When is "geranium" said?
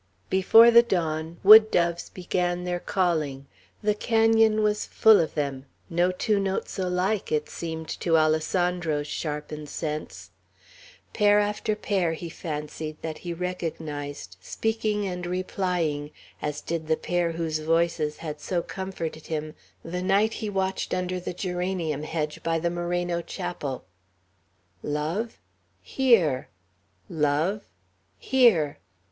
21.35-22.01